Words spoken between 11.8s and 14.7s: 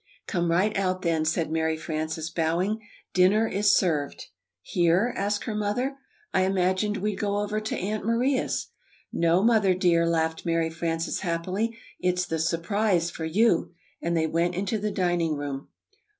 "it's the 'surprise' for you." And they went